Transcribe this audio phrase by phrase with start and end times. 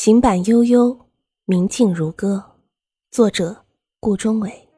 [0.00, 0.96] 行板悠悠，
[1.44, 2.40] 明镜如歌。
[3.10, 3.64] 作者：
[3.98, 4.68] 顾中伟。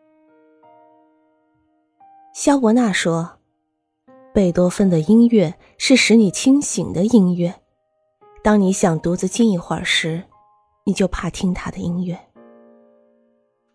[2.32, 3.30] 肖伯纳说
[4.32, 7.54] ：“贝多芬的音乐是使你清醒的音乐。
[8.42, 10.24] 当你想独自静一会儿时，
[10.84, 12.18] 你就怕听他的音乐。”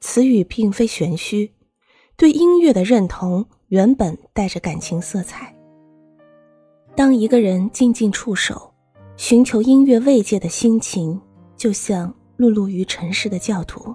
[0.01, 1.53] 词语并非玄虚，
[2.17, 5.55] 对音乐的认同原本带着感情色彩。
[6.95, 8.71] 当一个人静静触手。
[9.17, 11.21] 寻求音乐慰藉的心情，
[11.57, 13.93] 就像碌碌于尘世的教徒，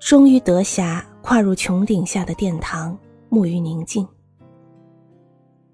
[0.00, 2.98] 终于得暇跨入穹顶下的殿堂，
[3.30, 4.06] 沐浴宁静。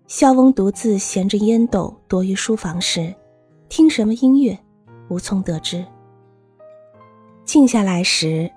[0.07, 3.15] 萧翁独自衔着烟斗躲于书房时，
[3.69, 4.59] 听什么音乐，
[5.09, 5.85] 无从得知。
[7.45, 8.51] 静下来时，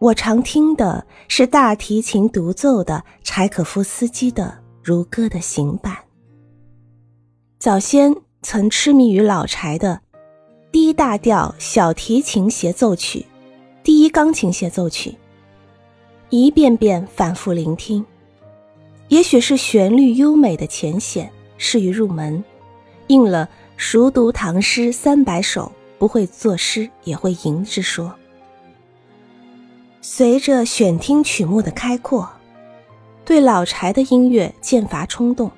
[0.00, 4.44] 我常听的是大提琴独奏的柴可夫斯基的
[4.82, 5.94] 《如歌的行板》。
[7.58, 8.14] 早先。
[8.44, 10.00] 曾痴迷于老柴的
[10.72, 13.18] 《D 大调小提琴协奏曲》
[13.82, 15.10] 《第一钢琴协奏曲》，
[16.30, 18.02] 一遍遍反复聆听。
[19.08, 22.42] 也许是旋律优美的浅显，适于入门，
[23.08, 23.46] 应了
[23.76, 28.10] “熟读唐诗三百首，不会作诗也会吟”之说。
[30.00, 32.26] 随着选听曲目的开阔，
[33.26, 35.50] 对老柴的音乐渐发冲动。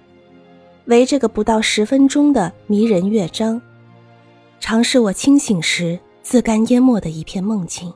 [0.87, 3.63] 为这个不到十分钟的迷人乐章，
[4.61, 7.93] 常是我清醒时自甘淹没的一片梦境。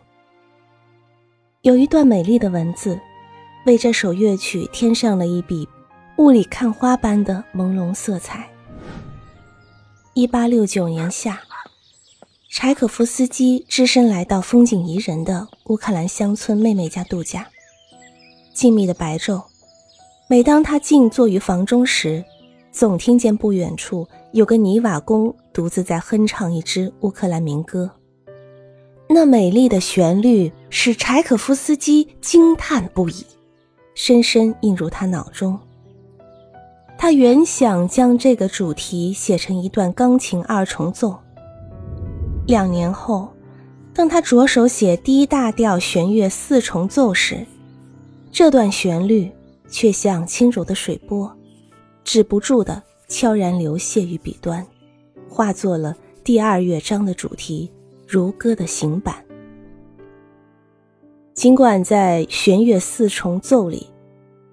[1.62, 3.00] 有一段美丽的文字，
[3.66, 5.68] 为这首乐曲添上了一笔
[6.18, 8.48] 雾里看花般的朦胧色彩。
[10.14, 11.40] 一八六九年夏，
[12.50, 17.48] 柴可夫斯基只身来到风景宜人的乌克兰乡村妹妹家度假。
[18.52, 19.44] 静谧的白昼，
[20.28, 22.24] 每当他静坐于房中时，
[22.78, 27.90] 总听见不远处有个泥瓦工独自在哼唱一支乌克兰民歌，
[29.08, 33.26] 那美丽的旋律使柴可夫斯基惊叹不已，
[33.96, 35.58] 深深印入他脑中。
[36.96, 41.18] 他原想将这个主题写成一段钢琴二重奏。
[42.46, 43.28] 两年后，
[43.92, 47.44] 当他着手写第一大调弦乐四重奏时，
[48.30, 49.32] 这段旋律
[49.68, 51.34] 却像轻柔的水波。
[52.08, 54.66] 止不住的悄然流泻于笔端，
[55.28, 57.70] 化作了第二乐章的主题
[58.08, 59.14] 《如歌的行板》。
[61.34, 63.88] 尽管在弦乐四重奏里，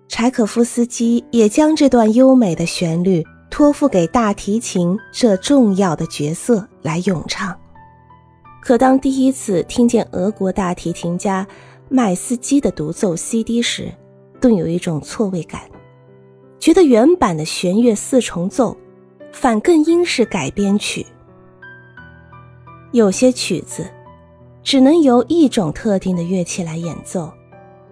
[0.09, 7.57] 柴可夫斯基也将这段优美的旋律托付给大提琴这重要的角色来咏唱，
[8.61, 11.47] 可当第一次听见俄国大提琴家
[11.87, 13.89] 麦斯基的独奏 CD 时，
[14.41, 15.61] 顿有一种错位感。
[16.65, 18.75] 觉得原版的弦乐四重奏，
[19.31, 21.05] 反更应是改编曲。
[22.91, 23.87] 有些曲子，
[24.63, 27.31] 只能由一种特定的乐器来演奏，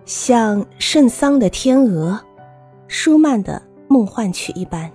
[0.06, 2.14] 像圣桑的《天鹅》，
[2.88, 3.62] 舒曼的
[3.94, 4.92] 《梦幻曲》一般，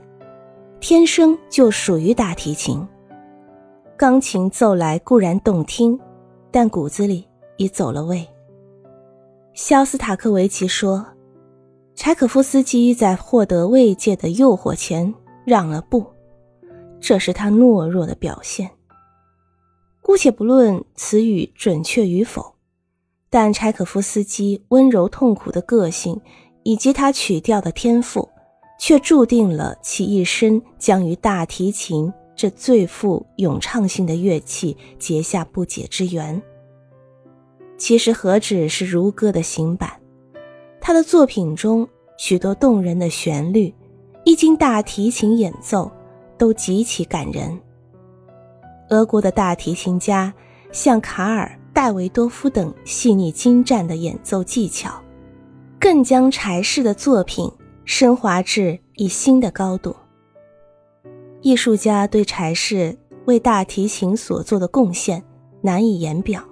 [0.80, 2.84] 天生就属于大提琴。
[3.96, 5.96] 钢琴奏来固然动听，
[6.50, 7.24] 但骨子里
[7.58, 8.26] 已走了味。
[9.54, 11.06] 肖斯塔科维奇说。
[12.00, 15.12] 柴可夫斯基在获得慰藉的诱惑前
[15.44, 16.06] 让了步，
[17.00, 18.70] 这是他懦弱的表现。
[20.00, 22.54] 姑且不论词语准确与否，
[23.28, 26.20] 但柴可夫斯基温柔痛苦的个性
[26.62, 28.28] 以及他曲调的天赋，
[28.78, 36.40] 却注定了其一生将与大提琴这最富咏唱性的乐器结下不解之缘。
[37.76, 39.97] 其实何止是如歌的行板。
[40.88, 43.74] 他的作品中许多动人的旋律，
[44.24, 45.92] 一经大提琴演奏，
[46.38, 47.60] 都极其感人。
[48.88, 50.32] 俄国的大提琴家
[50.72, 54.90] 像卡尔、戴维多夫等细腻精湛的演奏技巧，
[55.78, 57.52] 更将柴氏的作品
[57.84, 59.94] 升华至一新的高度。
[61.42, 65.22] 艺术家对柴氏为大提琴所做的贡献
[65.60, 66.42] 难以言表。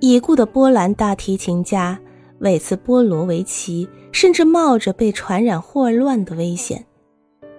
[0.00, 1.98] 已故的波兰大提琴家。
[2.42, 6.84] 韦茨波罗维奇甚至冒着被传染霍乱的危险，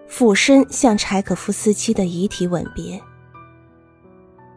[0.08, 3.02] 俯身向柴可夫斯基的遗体吻别。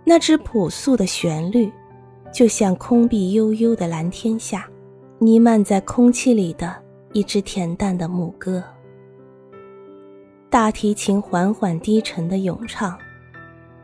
[0.05, 1.73] 那支朴素的旋律，
[2.33, 4.69] 就像空碧悠悠的蓝天下，
[5.21, 6.75] 弥漫在空气里的
[7.13, 8.63] 一支恬淡的牧歌。
[10.51, 12.99] 大提琴缓缓低沉的咏唱，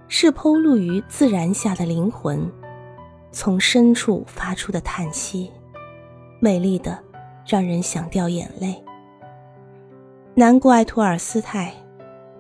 [0.09, 2.50] 是剖露于自然下的灵魂，
[3.31, 5.49] 从深处发出的叹息。
[6.44, 6.99] 美丽的，
[7.47, 8.75] 让人想掉眼泪。
[10.35, 11.73] 难怪托尔斯泰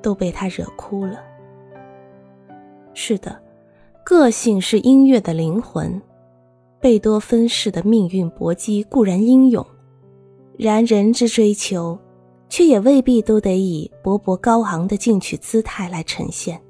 [0.02, 1.20] 都被他惹哭了。
[2.94, 3.40] 是的，
[4.02, 6.02] 个性是音乐的灵魂。
[6.80, 9.64] 贝多芬式的命运搏击固然英勇，
[10.58, 11.96] 然人之追求，
[12.48, 16.60] 却也未必都得以勃勃高昂的进取姿态来呈现。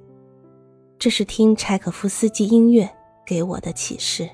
[0.98, 2.86] 这是听柴可夫斯基音乐
[3.24, 4.28] 给我的启示。